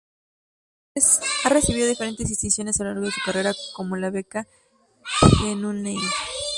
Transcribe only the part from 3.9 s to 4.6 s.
la Beca